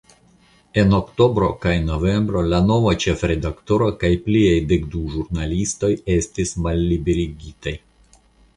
[0.83, 7.79] En oktobro kaj novembro la nova ĉefredaktoro kaj pliaj dekdu ĵurnalistoj estis malliberigitaj.